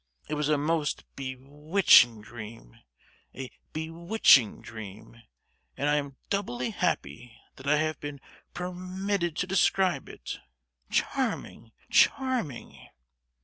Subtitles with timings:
[0.27, 2.75] It was a most be—witching dream!
[3.35, 5.21] a be—witching dream!
[5.77, 8.19] and I am doubly happy that I have been
[8.55, 10.39] per—mitted to describe it.
[10.89, 12.87] Charming—charming!"